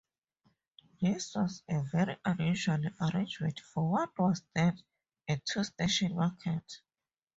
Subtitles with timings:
[0.99, 4.81] This was a very unusual arrangement for what was then
[5.29, 6.81] a two-station market.